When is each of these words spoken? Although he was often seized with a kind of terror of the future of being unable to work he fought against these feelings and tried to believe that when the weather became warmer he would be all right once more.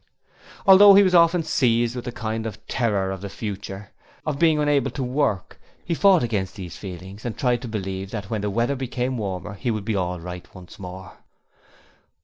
Although 0.65 0.95
he 0.95 1.03
was 1.03 1.13
often 1.13 1.43
seized 1.43 1.95
with 1.95 2.07
a 2.07 2.11
kind 2.11 2.47
of 2.47 2.65
terror 2.65 3.11
of 3.11 3.21
the 3.21 3.29
future 3.29 3.91
of 4.25 4.39
being 4.39 4.57
unable 4.57 4.89
to 4.89 5.03
work 5.03 5.59
he 5.85 5.93
fought 5.93 6.23
against 6.23 6.55
these 6.55 6.75
feelings 6.75 7.23
and 7.23 7.37
tried 7.37 7.61
to 7.61 7.67
believe 7.67 8.09
that 8.09 8.27
when 8.27 8.41
the 8.41 8.49
weather 8.49 8.75
became 8.75 9.19
warmer 9.19 9.53
he 9.53 9.69
would 9.69 9.85
be 9.85 9.95
all 9.95 10.19
right 10.19 10.47
once 10.55 10.79
more. 10.79 11.19